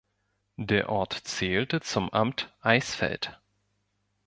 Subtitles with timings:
[0.57, 3.39] Der Ort zählte zum Amt Eisfeld.